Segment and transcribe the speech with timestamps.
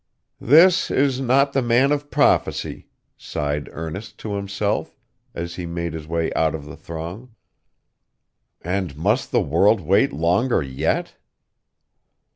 [0.39, 2.87] 'This is not the man of prophecy,'
[3.19, 4.97] sighed Ernest to himself,
[5.35, 7.35] as he made his way out of the throng.
[8.63, 11.13] 'And must the world wait longer yet?